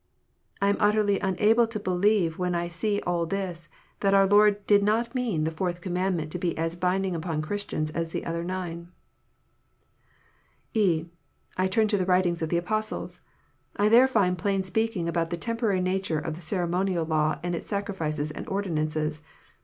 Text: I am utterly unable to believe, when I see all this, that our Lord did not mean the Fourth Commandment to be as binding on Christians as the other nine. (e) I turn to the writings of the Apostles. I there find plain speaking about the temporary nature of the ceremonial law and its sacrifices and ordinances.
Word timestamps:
I 0.63 0.69
am 0.69 0.77
utterly 0.79 1.19
unable 1.19 1.67
to 1.67 1.79
believe, 1.79 2.39
when 2.39 2.55
I 2.55 2.67
see 2.69 3.01
all 3.05 3.27
this, 3.27 3.69
that 3.99 4.15
our 4.15 4.25
Lord 4.25 4.65
did 4.65 4.81
not 4.81 5.13
mean 5.13 5.43
the 5.43 5.51
Fourth 5.51 5.79
Commandment 5.79 6.31
to 6.31 6.39
be 6.39 6.57
as 6.57 6.75
binding 6.75 7.15
on 7.23 7.41
Christians 7.43 7.91
as 7.91 8.09
the 8.11 8.25
other 8.25 8.43
nine. 8.43 8.87
(e) 10.73 11.05
I 11.55 11.67
turn 11.67 11.87
to 11.89 11.97
the 11.99 12.07
writings 12.07 12.41
of 12.41 12.49
the 12.49 12.57
Apostles. 12.57 13.19
I 13.75 13.89
there 13.89 14.07
find 14.07 14.35
plain 14.39 14.63
speaking 14.63 15.07
about 15.07 15.29
the 15.29 15.37
temporary 15.37 15.81
nature 15.81 16.17
of 16.17 16.33
the 16.33 16.41
ceremonial 16.41 17.05
law 17.05 17.37
and 17.43 17.53
its 17.53 17.67
sacrifices 17.67 18.31
and 18.31 18.47
ordinances. 18.47 19.21